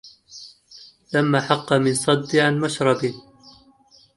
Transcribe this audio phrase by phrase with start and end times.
[1.13, 3.13] لما حق من صد عن مشرب